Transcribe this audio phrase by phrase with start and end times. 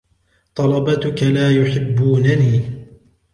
[0.55, 2.61] طلبتك لا يحبونني.